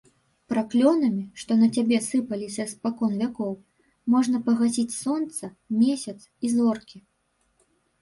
Праклёнамі, 0.51 1.19
што 1.41 1.57
на 1.59 1.67
цябе 1.77 1.99
сыпаліся 2.07 2.67
спакон 2.73 3.11
вякоў, 3.23 3.53
можна 4.17 4.37
пагасіць 4.51 4.89
сонца, 5.03 5.55
месяц 5.87 6.19
і 6.23 6.47
зоркі. 6.59 7.09